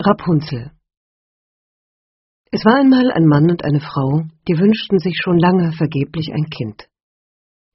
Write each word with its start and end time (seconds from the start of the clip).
Rapunzel 0.00 0.70
Es 2.52 2.64
war 2.64 2.76
einmal 2.78 3.10
ein 3.10 3.26
Mann 3.26 3.50
und 3.50 3.64
eine 3.64 3.80
Frau, 3.80 4.22
die 4.46 4.56
wünschten 4.56 5.00
sich 5.00 5.18
schon 5.20 5.40
lange 5.40 5.72
vergeblich 5.72 6.30
ein 6.32 6.46
Kind. 6.50 6.86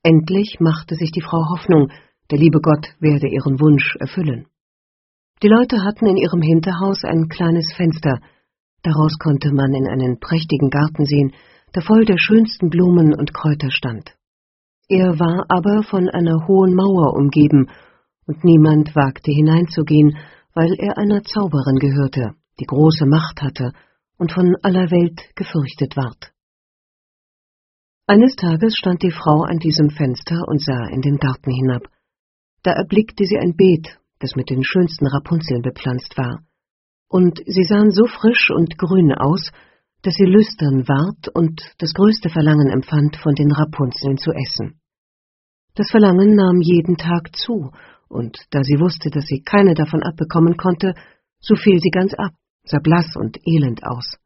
Endlich 0.04 0.55
machte 0.62 0.96
sich 0.96 1.12
die 1.12 1.20
Frau 1.20 1.50
Hoffnung, 1.52 1.91
der 2.32 2.39
liebe 2.39 2.62
Gott 2.62 2.96
werde 3.02 3.28
ihren 3.28 3.59
Wunsch 3.59 3.98
erfüllen. 4.00 4.48
Die 5.44 5.50
Leute 5.50 5.84
hatten 5.84 6.05
in 6.05 6.16
ihrem 6.16 6.41
Hinterhaus 6.41 7.04
ein 7.04 7.28
kleines 7.28 7.73
Fenster, 7.75 8.21
daraus 8.84 9.18
konnte 9.20 9.52
man 9.52 9.74
in 9.74 9.90
einen 9.90 10.21
prächtigen 10.21 10.70
Garten 10.70 11.04
sehen, 11.04 11.34
der 11.76 11.82
voll 11.82 12.05
der 12.05 12.18
schönsten 12.18 12.70
Blumen 12.70 13.14
und 13.14 13.34
Kräuter 13.34 13.70
stand. 13.70 14.16
Er 14.88 15.20
war 15.20 15.44
aber 15.50 15.84
von 15.84 16.08
einer 16.08 16.48
hohen 16.48 16.74
Mauer 16.74 17.18
umgeben, 17.18 17.68
und 18.28 18.46
niemand 18.46 18.96
wagte 18.96 19.34
hineinzugehen, 19.34 20.16
weil 20.54 20.74
er 20.78 20.98
einer 20.98 21.24
Zauberin 21.24 21.78
gehörte, 21.80 22.36
die 22.60 22.66
große 22.66 23.06
Macht 23.06 23.42
hatte 23.42 23.74
und 24.18 24.32
von 24.32 24.56
aller 24.61 24.92
Welt 24.92 25.21
gefürchtet 25.36 25.96
ward. 25.98 26.32
Eines 28.06 28.36
Tages 28.36 28.75
stand 28.75 29.02
die 29.02 29.11
Frau 29.11 29.44
an 29.44 29.60
diesem 29.60 29.89
Fenster 29.89 30.44
und 30.47 30.61
sah 30.61 30.88
in 30.89 31.02
den 31.02 31.18
Garten 31.18 31.52
hinab. 31.52 31.84
Da 32.61 32.72
erblickte 32.72 33.25
sie 33.25 33.38
ein 33.38 33.56
Beet, 33.56 33.97
das 34.20 34.36
mit 34.36 34.50
den 34.50 34.64
schönsten 34.64 35.08
Rapunzeln 35.08 35.61
bepflanzt 35.61 36.17
war, 36.17 36.44
und 37.14 37.42
sie 37.45 37.64
sahen 37.64 37.92
so 37.92 38.08
frisch 38.08 38.50
und 38.50 38.78
grün 38.78 39.14
aus, 39.14 39.52
dass 40.02 40.16
sie 40.16 40.25
lüstern 40.25 40.88
ward 40.88 41.30
und 41.33 41.61
das 41.78 41.94
größte 41.94 42.30
Verlangen 42.30 42.70
empfand, 42.70 43.17
von 43.17 43.36
den 43.36 43.52
Rapunzeln 43.52 44.17
zu 44.17 44.31
essen. 44.31 44.80
Das 45.75 45.92
Verlangen 45.92 46.36
nahm 46.36 46.59
jeden 46.61 46.97
Tag 46.97 47.36
zu, 47.36 47.72
und 48.08 48.38
da 48.52 48.64
sie 48.64 48.80
wusste, 48.80 49.09
dass 49.09 49.25
sie 49.25 49.42
keine 49.42 49.73
davon 49.73 50.03
abbekommen 50.03 50.58
konnte, 50.58 50.94
so 51.39 51.56
fiel 51.56 51.80
sie 51.80 51.89
ganz 51.89 52.14
ab, 52.14 52.31
sah 52.64 52.80
blass 52.80 53.16
und 53.16 53.38
elend 53.45 53.84
aus. 53.84 54.17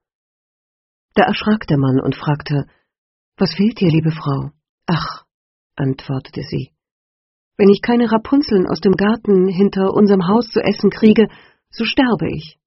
Da 1.16 1.24
erschrak 1.24 1.66
der 1.68 1.78
Mann 1.78 2.00
und 2.00 2.16
fragte, 2.16 2.68
Was 3.38 3.54
fehlt 3.56 3.80
dir, 3.80 3.90
liebe 3.90 4.12
Frau? 4.12 4.52
Ach, 4.86 5.26
antwortete 5.76 6.42
sie, 6.44 6.72
wenn 7.58 7.70
ich 7.70 7.82
keine 7.82 8.12
Rapunzeln 8.12 8.68
aus 8.68 8.80
dem 8.82 8.94
Garten 8.94 9.48
hinter 9.48 9.94
unserem 9.94 10.28
Haus 10.28 10.48
zu 10.48 10.62
essen 10.62 10.92
kriege, 10.92 11.28
so 11.72 11.86
sterbe 11.86 12.30
ich. 12.30 12.60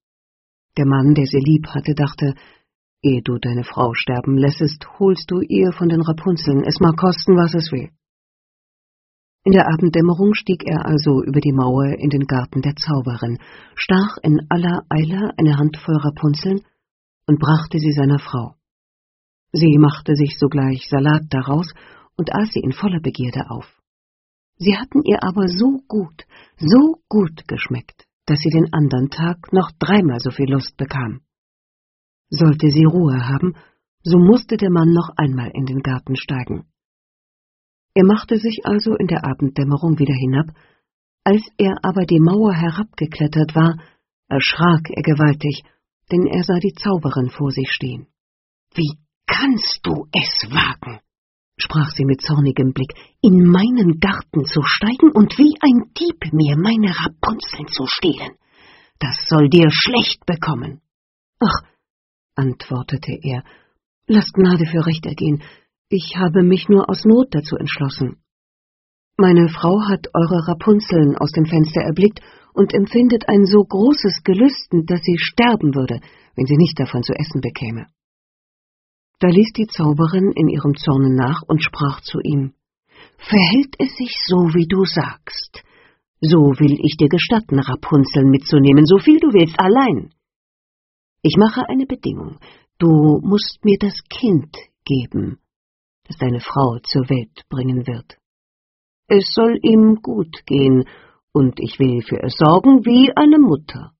Der 0.77 0.85
Mann, 0.85 1.15
der 1.15 1.25
sie 1.25 1.39
lieb 1.39 1.67
hatte, 1.67 1.95
dachte, 1.95 2.35
ehe 3.01 3.21
du 3.21 3.37
deine 3.39 3.63
Frau 3.63 3.93
sterben 3.93 4.37
lässest, 4.37 4.85
holst 4.99 5.31
du 5.31 5.39
ihr 5.39 5.71
von 5.71 5.87
den 5.87 6.01
Rapunzeln, 6.01 6.63
es 6.65 6.79
mag 6.81 6.97
kosten, 6.97 7.37
was 7.37 7.53
es 7.53 7.71
will. 7.71 7.89
In 9.43 9.53
der 9.53 9.67
Abenddämmerung 9.67 10.35
stieg 10.35 10.63
er 10.67 10.85
also 10.85 11.23
über 11.23 11.39
die 11.39 11.51
Mauer 11.51 11.97
in 11.97 12.11
den 12.11 12.27
Garten 12.27 12.61
der 12.61 12.75
Zauberin, 12.75 13.39
stach 13.73 14.17
in 14.21 14.45
aller 14.49 14.83
Eile 14.89 15.31
eine 15.37 15.57
Handvoll 15.57 15.97
Rapunzeln 15.97 16.61
und 17.25 17.39
brachte 17.39 17.79
sie 17.79 17.91
seiner 17.91 18.19
Frau. 18.19 18.53
Sie 19.51 19.77
machte 19.79 20.15
sich 20.15 20.37
sogleich 20.37 20.87
Salat 20.87 21.23
daraus 21.29 21.73
und 22.17 22.31
aß 22.31 22.51
sie 22.53 22.59
in 22.59 22.71
voller 22.71 22.99
Begierde 23.01 23.49
auf. 23.49 23.65
Sie 24.57 24.77
hatten 24.77 25.01
ihr 25.03 25.23
aber 25.23 25.47
so 25.47 25.81
gut, 25.87 26.23
so 26.57 27.01
gut 27.09 27.47
geschmeckt, 27.47 28.05
dass 28.27 28.39
sie 28.41 28.51
den 28.51 28.71
andern 28.71 29.09
Tag 29.09 29.51
noch 29.51 29.71
dreimal 29.79 30.19
so 30.19 30.29
viel 30.29 30.51
Lust 30.51 30.77
bekam. 30.77 31.21
Sollte 32.29 32.69
sie 32.69 32.85
Ruhe 32.85 33.27
haben, 33.27 33.55
so 34.03 34.19
musste 34.19 34.57
der 34.57 34.69
Mann 34.69 34.93
noch 34.93 35.09
einmal 35.17 35.49
in 35.51 35.65
den 35.65 35.79
Garten 35.79 36.15
steigen. 36.15 36.70
Er 37.93 38.05
machte 38.05 38.37
sich 38.37 38.61
also 38.63 38.95
in 38.95 39.07
der 39.07 39.25
Abenddämmerung 39.25 39.99
wieder 39.99 40.13
hinab, 40.13 40.47
als 41.23 41.41
er 41.57 41.75
aber 41.83 42.05
die 42.05 42.19
Mauer 42.19 42.53
herabgeklettert 42.53 43.53
war, 43.55 43.77
erschrak 44.27 44.89
er 44.89 45.03
gewaltig, 45.03 45.63
denn 46.11 46.25
er 46.25 46.43
sah 46.43 46.59
die 46.59 46.73
Zauberin 46.73 47.29
vor 47.29 47.51
sich 47.51 47.69
stehen. 47.71 48.07
Wie 48.73 48.97
kannst 49.27 49.79
du 49.83 50.07
es 50.13 50.49
wagen? 50.49 50.99
sprach 51.57 51.91
sie 51.91 52.05
mit 52.05 52.21
zornigem 52.21 52.73
Blick, 52.73 52.93
in 53.21 53.45
meinen 53.45 53.99
Garten 53.99 54.45
zu 54.45 54.61
steigen 54.63 55.11
und 55.11 55.37
wie 55.37 55.55
ein 55.61 55.93
Dieb 55.93 56.33
mir 56.33 56.57
meine 56.57 56.89
Rapunzeln 56.89 57.67
zu 57.67 57.85
stehlen. 57.85 58.35
Das 58.99 59.27
soll 59.29 59.49
dir 59.49 59.69
schlecht 59.69 60.25
bekommen. 60.25 60.81
Ach, 61.39 61.61
antwortete 62.35 63.13
er, 63.21 63.43
lasst 64.07 64.33
Gnade 64.33 64.65
für 64.65 64.85
Recht 64.85 65.05
ergehen, 65.05 65.43
ich 65.91 66.15
habe 66.15 66.41
mich 66.41 66.69
nur 66.69 66.89
aus 66.89 67.03
Not 67.03 67.27
dazu 67.31 67.57
entschlossen. 67.57 68.17
Meine 69.17 69.49
Frau 69.49 69.81
hat 69.89 70.07
eure 70.13 70.47
Rapunzeln 70.47 71.17
aus 71.17 71.31
dem 71.31 71.45
Fenster 71.45 71.81
erblickt 71.81 72.21
und 72.53 72.73
empfindet 72.73 73.27
ein 73.27 73.45
so 73.45 73.59
großes 73.63 74.23
Gelüsten, 74.23 74.85
dass 74.85 75.01
sie 75.03 75.17
sterben 75.17 75.75
würde, 75.75 75.99
wenn 76.35 76.45
sie 76.45 76.55
nicht 76.55 76.79
davon 76.79 77.03
zu 77.03 77.13
essen 77.13 77.41
bekäme. 77.41 77.87
Da 79.19 79.27
ließ 79.27 79.51
die 79.55 79.67
Zauberin 79.67 80.31
in 80.33 80.47
ihrem 80.47 80.75
Zorne 80.75 81.13
nach 81.13 81.41
und 81.47 81.61
sprach 81.61 82.01
zu 82.01 82.19
ihm 82.23 82.53
Verhält 83.17 83.75
es 83.77 83.95
sich 83.97 84.15
so, 84.25 84.53
wie 84.55 84.67
du 84.67 84.85
sagst, 84.85 85.61
so 86.21 86.37
will 86.37 86.77
ich 86.81 86.95
dir 86.97 87.09
gestatten, 87.09 87.59
Rapunzeln 87.59 88.29
mitzunehmen, 88.29 88.85
so 88.85 88.97
viel 88.97 89.19
du 89.19 89.27
willst, 89.33 89.59
allein. 89.59 90.13
Ich 91.21 91.35
mache 91.37 91.67
eine 91.67 91.85
Bedingung, 91.85 92.39
du 92.79 93.19
musst 93.21 93.59
mir 93.63 93.77
das 93.79 93.93
Kind 94.09 94.55
geben, 94.85 95.40
das 96.11 96.17
deine 96.17 96.41
Frau 96.41 96.79
zur 96.83 97.09
Welt 97.09 97.45
bringen 97.49 97.87
wird. 97.87 98.17
Es 99.07 99.31
soll 99.33 99.57
ihm 99.61 100.01
gut 100.01 100.45
gehen, 100.45 100.85
und 101.33 101.59
ich 101.61 101.79
will 101.79 102.01
für 102.01 102.21
es 102.21 102.35
sorgen 102.37 102.85
wie 102.85 103.15
eine 103.15 103.39
Mutter. 103.39 103.93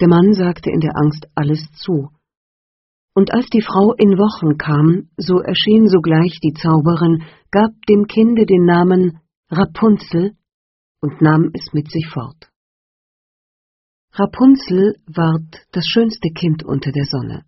Der 0.00 0.08
Mann 0.08 0.34
sagte 0.34 0.70
in 0.70 0.80
der 0.80 0.96
Angst 0.96 1.26
alles 1.34 1.68
zu, 1.72 2.10
und 3.14 3.32
als 3.32 3.46
die 3.46 3.62
Frau 3.62 3.94
in 3.94 4.18
Wochen 4.18 4.58
kam, 4.58 5.08
so 5.16 5.40
erschien 5.40 5.88
sogleich 5.88 6.38
die 6.42 6.52
Zauberin, 6.52 7.24
gab 7.50 7.70
dem 7.88 8.06
Kinde 8.06 8.44
den 8.44 8.64
Namen 8.64 9.20
Rapunzel 9.50 10.36
und 11.00 11.20
nahm 11.22 11.50
es 11.54 11.72
mit 11.72 11.90
sich 11.90 12.06
fort. 12.08 12.50
Rapunzel 14.12 14.96
ward 15.06 15.66
das 15.72 15.86
schönste 15.86 16.28
Kind 16.28 16.62
unter 16.62 16.92
der 16.92 17.06
Sonne. 17.06 17.44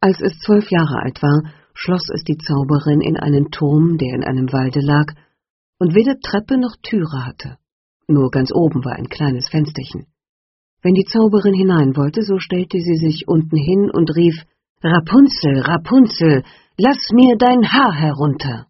Als 0.00 0.20
es 0.20 0.38
zwölf 0.40 0.70
Jahre 0.70 1.00
alt 1.02 1.22
war, 1.22 1.54
schloss 1.74 2.08
es 2.14 2.24
die 2.24 2.38
Zauberin 2.38 3.00
in 3.00 3.16
einen 3.16 3.50
Turm, 3.50 3.98
der 3.98 4.14
in 4.14 4.24
einem 4.24 4.52
Walde 4.52 4.80
lag, 4.80 5.12
und 5.78 5.94
weder 5.94 6.18
Treppe 6.20 6.56
noch 6.56 6.76
Türe 6.82 7.26
hatte. 7.26 7.58
Nur 8.08 8.30
ganz 8.30 8.50
oben 8.54 8.84
war 8.84 8.96
ein 8.96 9.08
kleines 9.08 9.48
Fensterchen. 9.48 10.06
Wenn 10.82 10.94
die 10.94 11.04
Zauberin 11.04 11.54
hinein 11.54 11.96
wollte, 11.96 12.22
so 12.22 12.38
stellte 12.38 12.78
sie 12.78 12.96
sich 12.96 13.26
unten 13.26 13.56
hin 13.56 13.90
und 13.90 14.14
rief 14.14 14.36
Rapunzel, 14.82 15.60
Rapunzel, 15.60 16.44
lass 16.76 17.10
mir 17.12 17.36
dein 17.38 17.72
Haar 17.72 17.94
herunter. 17.94 18.66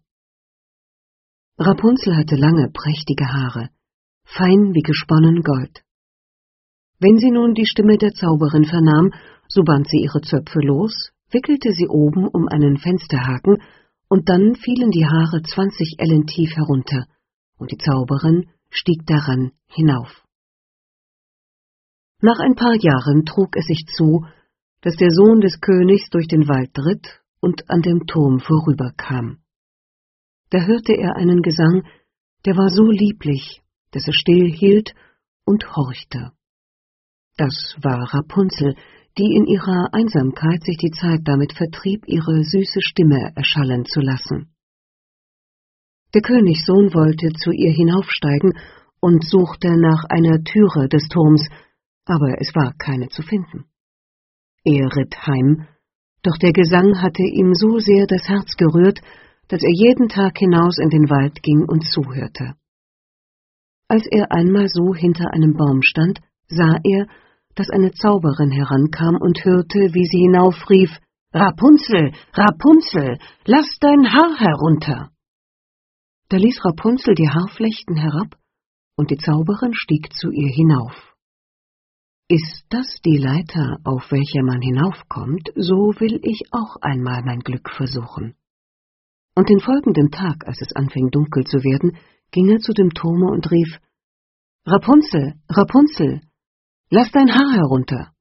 Rapunzel 1.57 2.15
hatte 2.15 2.35
lange, 2.35 2.69
prächtige 2.73 3.27
Haare, 3.31 3.69
fein 4.23 4.73
wie 4.73 4.81
gesponnen 4.81 5.41
Gold. 5.41 5.83
Wenn 6.99 7.17
sie 7.17 7.31
nun 7.31 7.53
die 7.53 7.65
Stimme 7.65 7.97
der 7.97 8.13
Zauberin 8.13 8.63
vernahm, 8.63 9.13
so 9.49 9.63
band 9.63 9.89
sie 9.89 10.01
ihre 10.01 10.21
Zöpfe 10.21 10.59
los, 10.59 11.11
wickelte 11.35 11.73
sie 11.73 11.87
oben 11.87 12.27
um 12.27 12.47
einen 12.47 12.77
Fensterhaken, 12.77 13.61
und 14.07 14.29
dann 14.29 14.55
fielen 14.55 14.91
die 14.91 15.05
Haare 15.05 15.41
zwanzig 15.43 15.95
Ellen 15.97 16.25
tief 16.25 16.55
herunter, 16.55 17.05
und 17.57 17.71
die 17.71 17.77
Zauberin 17.77 18.49
stieg 18.69 19.05
daran 19.05 19.51
hinauf. 19.67 20.23
Nach 22.21 22.39
ein 22.39 22.55
paar 22.55 22.75
Jahren 22.75 23.25
trug 23.25 23.57
es 23.57 23.65
sich 23.65 23.85
zu, 23.87 24.25
dass 24.81 24.95
der 24.95 25.11
Sohn 25.11 25.41
des 25.41 25.59
Königs 25.59 26.09
durch 26.09 26.27
den 26.27 26.47
Wald 26.47 26.77
ritt 26.77 27.21
und 27.41 27.69
an 27.69 27.81
dem 27.81 28.07
Turm 28.07 28.39
vorüberkam. 28.39 29.39
Da 30.51 30.59
hörte 30.61 30.93
er 30.93 31.15
einen 31.15 31.41
Gesang, 31.41 31.83
der 32.45 32.55
war 32.55 32.69
so 32.69 32.89
lieblich, 32.89 33.61
dass 33.91 34.07
er 34.07 34.13
still 34.13 34.49
hielt 34.51 34.93
und 35.43 35.75
horchte. 35.75 36.31
Das 37.37 37.75
war 37.81 38.13
Rapunzel, 38.13 38.75
die 39.17 39.35
in 39.35 39.45
ihrer 39.45 39.93
Einsamkeit 39.93 40.63
sich 40.63 40.77
die 40.77 40.91
Zeit 40.91 41.21
damit 41.23 41.53
vertrieb, 41.53 42.03
ihre 42.07 42.43
süße 42.43 42.81
Stimme 42.81 43.31
erschallen 43.35 43.85
zu 43.85 44.01
lassen. 44.01 44.51
Der 46.13 46.21
Königssohn 46.21 46.93
wollte 46.93 47.31
zu 47.33 47.51
ihr 47.51 47.71
hinaufsteigen 47.71 48.53
und 48.99 49.23
suchte 49.23 49.77
nach 49.77 50.03
einer 50.09 50.43
Türe 50.43 50.87
des 50.89 51.07
Turms, 51.07 51.47
aber 52.05 52.39
es 52.39 52.53
war 52.55 52.73
keine 52.77 53.09
zu 53.09 53.21
finden. 53.21 53.65
Er 54.63 54.87
ritt 54.95 55.15
heim, 55.27 55.67
doch 56.23 56.37
der 56.37 56.53
Gesang 56.53 57.01
hatte 57.01 57.23
ihm 57.23 57.53
so 57.53 57.79
sehr 57.79 58.07
das 58.07 58.27
Herz 58.27 58.55
gerührt, 58.57 58.99
dass 59.47 59.61
er 59.61 59.71
jeden 59.71 60.09
Tag 60.09 60.37
hinaus 60.39 60.79
in 60.79 60.89
den 60.89 61.09
Wald 61.09 61.43
ging 61.43 61.63
und 61.67 61.85
zuhörte. 61.85 62.55
Als 63.87 64.07
er 64.09 64.31
einmal 64.31 64.67
so 64.67 64.95
hinter 64.95 65.31
einem 65.31 65.53
Baum 65.53 65.81
stand, 65.83 66.19
sah 66.47 66.79
er, 66.83 67.07
dass 67.55 67.69
eine 67.69 67.91
Zauberin 67.91 68.51
herankam 68.51 69.15
und 69.15 69.43
hörte, 69.43 69.79
wie 69.93 70.05
sie 70.05 70.19
hinaufrief 70.19 70.91
Rapunzel, 71.33 72.13
Rapunzel, 72.33 73.17
lass 73.45 73.77
dein 73.79 74.11
Haar 74.11 74.37
herunter. 74.37 75.11
Da 76.29 76.37
ließ 76.37 76.63
Rapunzel 76.63 77.15
die 77.15 77.29
Haarflechten 77.29 77.95
herab, 77.95 78.37
und 78.97 79.11
die 79.11 79.17
Zauberin 79.17 79.73
stieg 79.73 80.13
zu 80.13 80.31
ihr 80.31 80.49
hinauf. 80.49 81.15
Ist 82.27 82.65
das 82.69 82.87
die 83.05 83.17
Leiter, 83.17 83.77
auf 83.83 84.09
welche 84.11 84.41
man 84.41 84.61
hinaufkommt, 84.61 85.51
so 85.55 85.93
will 85.99 86.19
ich 86.23 86.41
auch 86.51 86.77
einmal 86.81 87.21
mein 87.23 87.39
Glück 87.39 87.69
versuchen. 87.69 88.35
Und 89.35 89.49
den 89.49 89.59
folgenden 89.59 90.09
Tag, 90.09 90.47
als 90.47 90.61
es 90.61 90.73
anfing 90.75 91.11
dunkel 91.11 91.43
zu 91.43 91.63
werden, 91.63 91.97
ging 92.31 92.49
er 92.49 92.59
zu 92.59 92.73
dem 92.73 92.91
Turme 92.91 93.27
und 93.29 93.51
rief 93.51 93.79
Rapunzel, 94.65 95.35
Rapunzel, 95.49 96.21
lass 96.89 97.11
dein 97.11 97.33
Haar 97.33 97.53
herunter. 97.53 98.11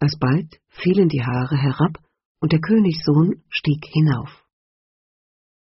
Alsbald 0.00 0.60
fielen 0.68 1.08
die 1.08 1.22
Haare 1.22 1.56
herab, 1.56 1.98
und 2.40 2.52
der 2.52 2.60
Königssohn 2.60 3.42
stieg 3.48 3.86
hinauf. 3.86 4.44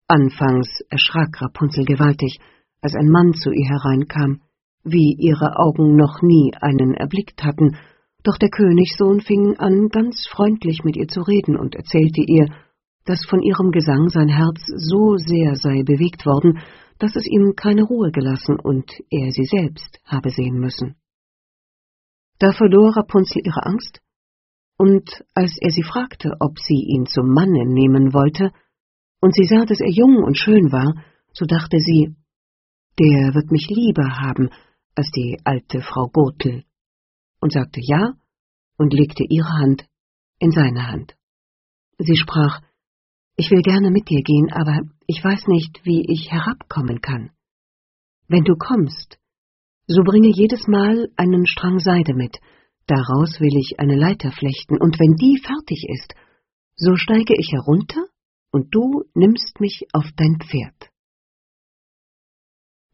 Anfangs 0.07 0.69
erschrak 0.89 1.43
Rapunzel 1.43 1.85
gewaltig, 1.85 2.39
als 2.81 2.95
ein 2.95 3.09
Mann 3.09 3.33
zu 3.33 3.51
ihr 3.51 3.69
hereinkam, 3.69 4.43
wie 4.85 5.17
ihre 5.19 5.59
Augen 5.59 5.97
noch 5.97 6.23
nie 6.23 6.53
einen 6.61 6.95
erblickt 6.95 7.43
hatten, 7.43 7.77
doch 8.23 8.39
der 8.39 8.51
Königssohn 8.51 9.21
fing 9.21 9.57
an, 9.59 9.89
ganz 9.89 10.27
freundlich 10.31 10.85
mit 10.85 10.97
ihr 10.97 11.09
zu 11.09 11.23
reden 11.23 11.57
und 11.57 11.75
erzählte 11.75 12.23
ihr, 12.23 12.47
dass 13.05 13.25
von 13.25 13.43
ihrem 13.43 13.71
Gesang 13.71 14.09
sein 14.09 14.29
Herz 14.29 14.61
so 14.67 15.17
sehr 15.17 15.57
sei 15.57 15.83
bewegt 15.83 16.27
worden, 16.27 16.61
dass 16.99 17.17
es 17.17 17.27
ihm 17.27 17.55
keine 17.57 17.83
Ruhe 17.83 18.11
gelassen 18.13 18.59
und 18.61 18.93
er 19.11 19.33
sie 19.33 19.47
selbst 19.47 19.99
habe 20.05 20.31
sehen 20.31 20.59
müssen. 20.59 20.97
Da 22.39 22.53
verlor 22.53 22.97
Rapunzel 22.97 23.43
ihre 23.45 23.65
Angst, 23.67 24.01
und 24.77 25.25
als 25.35 25.57
er 25.61 25.71
sie 25.71 25.83
fragte, 25.83 26.37
ob 26.39 26.59
sie 26.59 26.81
ihn 26.87 27.07
zum 27.07 27.29
Manne 27.29 27.67
nehmen 27.67 28.13
wollte, 28.13 28.53
und 29.21 29.35
sie 29.35 29.45
sah, 29.45 29.65
dass 29.65 29.81
er 29.81 29.91
jung 29.91 30.23
und 30.23 30.39
schön 30.39 30.71
war, 30.71 31.03
so 31.33 31.45
dachte 31.47 31.79
sie, 31.81 32.15
der 32.99 33.35
wird 33.35 33.51
mich 33.51 33.69
lieber 33.69 34.21
haben 34.21 34.51
als 34.95 35.11
die 35.11 35.41
alte 35.45 35.81
Frau 35.81 36.09
Gotel, 36.09 36.65
und 37.41 37.53
sagte 37.53 37.81
ja 37.83 38.15
und 38.77 38.93
legte 38.93 39.25
ihre 39.29 39.49
Hand 39.49 39.89
in 40.39 40.53
seine 40.53 40.87
Hand. 40.87 41.17
Sie 41.99 42.17
sprach, 42.17 42.61
ich 43.37 43.51
will 43.51 43.63
gerne 43.63 43.91
mit 43.91 44.09
dir 44.09 44.23
gehen, 44.23 44.53
aber 44.53 44.83
ich 45.07 45.23
weiß 45.23 45.49
nicht, 45.49 45.85
wie 45.85 46.05
ich 46.13 46.31
herabkommen 46.31 47.01
kann. 47.01 47.31
Wenn 48.29 48.45
du 48.45 48.55
kommst, 48.57 49.19
so 49.89 50.03
bringe 50.05 50.29
jedes 50.29 50.67
Mal 50.69 51.09
einen 51.17 51.47
Strang 51.47 51.79
Seide 51.79 52.15
mit, 52.15 52.37
daraus 52.87 53.41
will 53.41 53.57
ich 53.59 53.81
eine 53.81 53.97
Leiter 53.97 54.31
flechten, 54.31 54.77
und 54.79 55.01
wenn 55.01 55.17
die 55.17 55.41
fertig 55.43 55.87
ist, 55.89 56.15
so 56.77 56.95
steige 56.97 57.35
ich 57.39 57.53
herunter, 57.53 58.05
und 58.53 58.75
du 58.75 59.05
nimmst 59.15 59.61
mich 59.61 59.87
auf 59.93 60.05
dein 60.17 60.39
Pferd. 60.41 60.91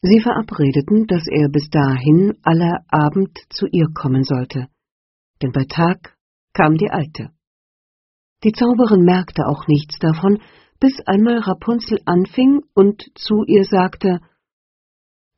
Sie 0.03 0.21
verabredeten, 0.21 1.07
dass 1.07 1.27
er 1.27 1.49
bis 1.49 1.69
dahin 1.71 2.35
aller 2.43 2.85
Abend 2.89 3.39
zu 3.51 3.67
ihr 3.67 3.87
kommen 3.95 4.23
sollte, 4.23 4.69
denn 5.43 5.53
bei 5.53 5.65
Tag 5.65 6.17
kam 6.53 6.77
die 6.77 6.91
Alte. 6.91 7.31
Die 8.45 8.53
Zauberin 8.53 9.05
merkte 9.05 9.47
auch 9.47 9.67
nichts 9.67 9.99
davon, 9.99 10.41
bis 10.79 11.01
einmal 11.07 11.39
Rapunzel 11.39 11.99
anfing 12.05 12.61
und 12.75 13.03
zu 13.15 13.45
ihr 13.47 13.65
sagte, 13.65 14.21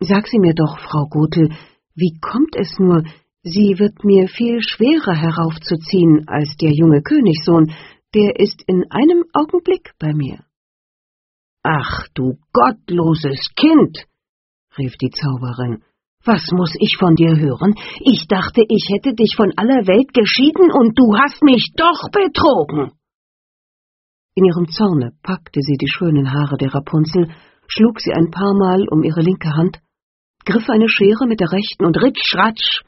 Sag 0.00 0.28
sie 0.28 0.38
mir 0.38 0.54
doch, 0.54 0.78
Frau 0.78 1.06
Gotel, 1.08 1.50
wie 1.94 2.18
kommt 2.20 2.54
es 2.56 2.78
nur, 2.78 3.02
sie 3.42 3.78
wird 3.78 4.04
mir 4.04 4.28
viel 4.28 4.60
schwerer 4.60 5.14
heraufzuziehen 5.14 6.28
als 6.28 6.56
der 6.56 6.72
junge 6.72 7.02
Königssohn, 7.02 7.72
der 8.14 8.38
ist 8.38 8.62
in 8.66 8.84
einem 8.90 9.24
Augenblick 9.32 9.94
bei 9.98 10.12
mir. 10.12 10.44
Ach, 11.62 12.06
du 12.14 12.38
gottloses 12.52 13.50
Kind, 13.56 14.06
rief 14.78 14.96
die 14.98 15.10
Zauberin, 15.10 15.82
was 16.24 16.50
muss 16.52 16.74
ich 16.78 16.96
von 16.98 17.14
dir 17.14 17.36
hören? 17.36 17.74
Ich 18.00 18.26
dachte, 18.28 18.62
ich 18.68 18.88
hätte 18.92 19.14
dich 19.14 19.34
von 19.36 19.52
aller 19.56 19.86
Welt 19.86 20.12
geschieden 20.12 20.72
und 20.72 20.98
du 20.98 21.16
hast 21.16 21.42
mich 21.42 21.72
doch 21.76 22.10
betrogen. 22.10 22.92
In 24.34 24.44
ihrem 24.44 24.68
Zorne 24.68 25.12
packte 25.22 25.60
sie 25.62 25.76
die 25.78 25.88
schönen 25.88 26.32
Haare 26.32 26.56
der 26.58 26.74
Rapunzel, 26.74 27.30
schlug 27.68 28.00
sie 28.00 28.12
ein 28.12 28.30
paar 28.30 28.54
Mal 28.54 28.86
um 28.88 29.02
ihre 29.02 29.22
linke 29.22 29.54
Hand, 29.54 29.80
griff 30.46 30.68
eine 30.70 30.88
Schere 30.88 31.26
mit 31.26 31.40
der 31.40 31.52
rechten 31.52 31.84
und 31.84 32.00
ritsch, 32.00 32.34
ratsch, 32.34 32.82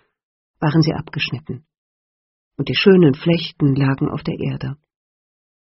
waren 0.60 0.80
sie 0.80 0.94
abgeschnitten. 0.94 1.66
Und 2.56 2.68
die 2.68 2.76
schönen 2.76 3.14
Flechten 3.14 3.74
lagen 3.74 4.08
auf 4.08 4.22
der 4.22 4.38
Erde. 4.38 4.76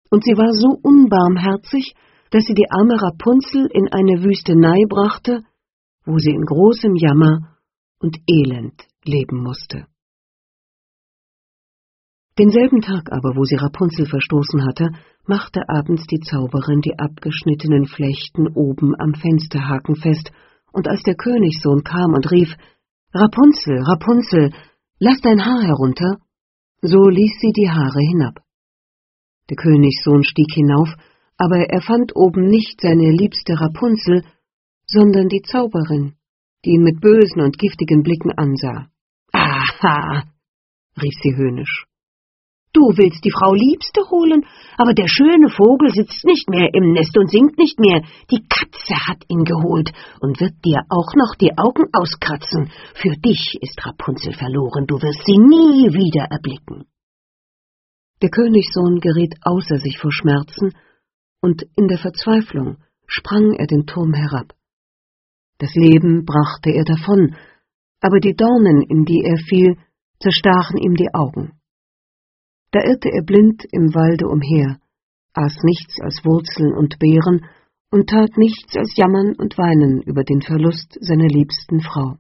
Und 0.10 0.24
sie 0.24 0.38
war 0.38 0.54
so 0.54 0.78
unbarmherzig, 0.82 1.96
dass 2.30 2.46
sie 2.46 2.54
die 2.54 2.70
arme 2.70 3.02
Rapunzel 3.02 3.68
in 3.72 3.88
eine 3.92 4.24
Wüstenei 4.24 4.84
brachte, 4.88 5.44
wo 6.06 6.18
sie 6.18 6.32
in 6.32 6.46
großem 6.46 6.96
Jammer 6.96 7.58
und 8.00 8.18
Elend 8.28 8.88
leben 9.04 9.42
musste. 9.42 9.88
Denselben 12.38 12.82
Tag 12.82 13.12
aber, 13.12 13.36
wo 13.36 13.44
sie 13.44 13.56
Rapunzel 13.56 14.06
verstoßen 14.06 14.64
hatte, 14.66 14.92
machte 15.26 15.68
abends 15.68 16.06
die 16.06 16.20
Zauberin 16.20 16.82
die 16.82 16.98
abgeschnittenen 16.98 17.86
Flechten 17.86 18.48
oben 18.54 18.94
am 19.00 19.16
Fensterhaken 19.16 19.96
fest, 19.96 20.32
und 20.78 20.88
als 20.88 21.02
der 21.02 21.16
Königssohn 21.16 21.84
kam 21.84 22.14
und 22.14 22.30
rief 22.30 22.56
Rapunzel, 23.12 23.82
Rapunzel, 23.82 24.54
lass 25.00 25.20
dein 25.22 25.44
Haar 25.44 25.64
herunter, 25.64 26.18
so 26.82 27.10
ließ 27.10 27.40
sie 27.42 27.52
die 27.52 27.68
Haare 27.68 28.00
hinab. 28.00 28.44
Der 29.50 29.58
Königssohn 29.58 30.24
stieg 30.24 30.54
hinauf, 30.54 30.90
aber 31.36 31.58
er 31.70 31.82
fand 31.82 32.16
oben 32.16 32.46
nicht 32.48 32.80
seine 32.80 33.10
liebste 33.10 33.60
Rapunzel, 33.60 34.24
sondern 34.86 35.30
die 35.30 35.42
Zauberin, 35.42 36.14
die 36.64 36.76
ihn 36.76 36.84
mit 36.84 37.02
bösen 37.02 37.42
und 37.42 37.58
giftigen 37.58 38.04
Blicken 38.04 38.32
ansah. 38.38 38.88
Aha, 39.32 40.26
rief 41.02 41.16
sie 41.24 41.36
höhnisch. 41.36 41.88
Du 42.74 42.82
willst 42.96 43.24
die 43.26 43.32
Frau 43.32 43.54
Liebste 43.54 44.02
holen, 44.12 44.46
aber 44.78 44.94
der 44.94 45.08
schöne 45.08 45.50
Vogel 45.50 45.90
sitzt 45.90 46.26
nicht 46.26 46.50
mehr 46.50 46.70
im 46.74 46.92
Nest 46.92 47.18
und 47.18 47.30
singt 47.30 47.58
nicht 47.58 47.80
mehr. 47.80 48.02
Die 48.30 48.46
Katze 48.48 48.94
hat 49.08 49.24
ihn 49.30 49.46
geholt 49.46 49.92
und 50.22 50.40
wird 50.40 50.54
dir 50.64 50.82
auch 50.90 51.16
noch 51.16 51.36
die 51.36 51.58
Augen 51.58 51.86
auskratzen. 51.94 52.70
Für 52.94 53.16
dich 53.18 53.58
ist 53.62 53.84
Rapunzel 53.86 54.34
verloren, 54.34 54.86
du 54.86 54.96
wirst 55.02 55.24
sie 55.26 55.38
nie 55.38 55.94
wieder 55.94 56.28
erblicken. 56.30 56.86
Der 58.22 58.30
Königssohn 58.30 59.00
geriet 59.00 59.36
außer 59.42 59.78
sich 59.78 59.98
vor 59.98 60.12
Schmerzen, 60.12 60.74
und 61.42 61.64
in 61.76 61.88
der 61.88 62.00
Verzweiflung 62.00 62.78
sprang 63.06 63.54
er 63.54 63.68
den 63.68 63.86
Turm 63.86 64.14
herab. 64.14 64.54
Das 65.60 65.74
Leben 65.74 66.26
brachte 66.26 66.72
er 66.72 66.84
davon, 66.84 67.36
aber 68.02 68.20
die 68.20 68.36
Dornen, 68.36 68.82
in 68.82 69.06
die 69.06 69.24
er 69.24 69.38
fiel, 69.38 69.78
zerstachen 70.20 70.78
ihm 70.78 70.96
die 70.96 71.14
Augen. 71.14 71.60
Da 72.78 72.84
irrte 72.84 73.10
er 73.10 73.24
blind 73.24 73.66
im 73.72 73.96
Walde 73.96 74.28
umher, 74.28 74.78
aß 75.34 75.64
nichts 75.64 76.00
als 76.00 76.24
Wurzeln 76.24 76.76
und 76.78 77.00
Beeren 77.00 77.48
und 77.90 78.08
tat 78.08 78.38
nichts 78.38 78.78
als 78.78 78.96
jammern 78.96 79.34
und 79.36 79.58
weinen 79.58 80.04
über 80.04 80.24
den 80.24 80.44
Verlust 80.44 80.96
seiner 81.02 81.26
liebsten 81.26 81.82
Frau. 81.82 82.18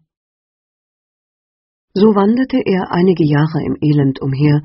So 1.93 2.07
wanderte 2.15 2.57
er 2.65 2.89
einige 2.89 3.23
Jahre 3.23 3.61
im 3.63 3.77
Elend 3.79 4.19
umher 4.19 4.63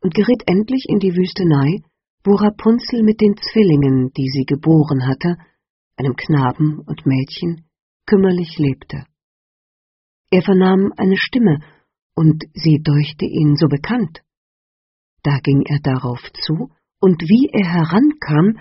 und 0.00 0.14
geriet 0.14 0.44
endlich 0.46 0.86
in 0.88 0.98
die 0.98 1.14
Wüstenei, 1.14 1.82
wo 2.24 2.36
Rapunzel 2.36 3.02
mit 3.02 3.20
den 3.20 3.36
Zwillingen, 3.36 4.10
die 4.16 4.30
sie 4.30 4.46
geboren 4.46 5.06
hatte, 5.06 5.36
einem 5.98 6.16
Knaben 6.16 6.78
und 6.86 7.04
Mädchen, 7.04 7.66
kümmerlich 8.06 8.56
lebte. 8.56 9.04
Er 10.30 10.40
vernahm 10.40 10.90
eine 10.96 11.18
Stimme, 11.18 11.60
und 12.14 12.44
sie 12.54 12.80
deuchte 12.82 13.26
ihn 13.26 13.56
so 13.56 13.68
bekannt. 13.68 14.22
Da 15.22 15.38
ging 15.42 15.62
er 15.66 15.80
darauf 15.80 16.20
zu, 16.44 16.70
und 17.00 17.22
wie 17.22 17.48
er 17.52 17.66
herankam, 17.66 18.58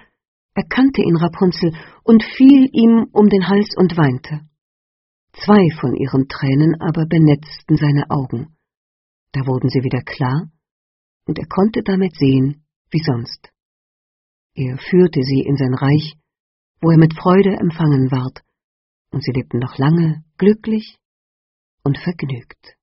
erkannte 0.54 1.02
ihn 1.02 1.18
Rapunzel 1.18 1.74
und 2.04 2.24
fiel 2.24 2.68
ihm 2.72 3.08
um 3.12 3.30
den 3.30 3.48
Hals 3.48 3.76
und 3.78 3.96
weinte. 3.98 4.42
Zwei 5.34 5.70
von 5.80 5.96
ihren 5.96 6.28
Tränen 6.28 6.82
aber 6.82 7.06
benetzten 7.06 7.78
seine 7.78 8.10
Augen. 8.10 8.56
Da 9.34 9.46
wurden 9.46 9.70
sie 9.70 9.84
wieder 9.84 10.02
klar, 10.02 10.50
und 11.26 11.38
er 11.38 11.48
konnte 11.48 11.84
damit 11.84 12.16
sehen, 12.16 12.64
wie 12.90 13.04
sonst. 13.04 13.52
Er 14.56 14.78
führte 14.78 15.22
sie 15.22 15.42
in 15.42 15.58
sein 15.58 15.74
Reich, 15.74 16.16
wo 16.82 16.90
er 16.90 16.98
mit 16.98 17.14
Freude 17.14 17.56
empfangen 17.60 18.10
ward, 18.10 18.42
und 19.12 19.24
sie 19.24 19.32
lebten 19.32 19.60
noch 19.60 19.78
lange 19.78 20.24
glücklich 20.38 20.98
und 21.84 21.98
vergnügt. 22.00 22.77